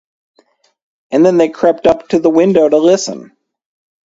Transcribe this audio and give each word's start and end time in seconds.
And 1.11 1.23
then 1.23 1.37
they 1.37 1.49
crept 1.49 1.85
up 1.85 2.07
to 2.07 2.17
the 2.17 2.31
window 2.31 2.67
to 2.67 2.77
listen. 2.79 3.37